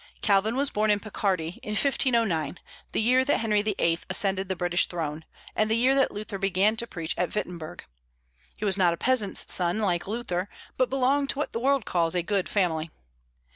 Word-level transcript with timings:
Calvin 0.23 0.55
was 0.55 0.71
born 0.71 0.89
in 0.89 0.99
Picardy 0.99 1.59
in 1.61 1.73
1509, 1.73 2.59
the 2.91 2.99
year 3.03 3.23
that 3.23 3.37
Henry 3.37 3.61
VIII. 3.61 3.99
ascended 4.09 4.49
the 4.49 4.55
British 4.55 4.87
throne, 4.87 5.25
and 5.55 5.69
the 5.69 5.77
year 5.77 5.93
that 5.93 6.09
Luther 6.11 6.39
began 6.39 6.75
to 6.77 6.87
preach 6.87 7.13
at 7.19 7.35
Wittenberg. 7.35 7.85
He 8.57 8.65
was 8.65 8.79
not 8.79 8.95
a 8.95 8.97
peasant's 8.97 9.53
son, 9.53 9.77
like 9.77 10.07
Luther, 10.07 10.49
but 10.75 10.89
belonged 10.89 11.29
to 11.29 11.37
what 11.37 11.53
the 11.53 11.59
world 11.59 11.85
calls 11.85 12.15
a 12.15 12.23
good 12.23 12.49
family. 12.49 12.89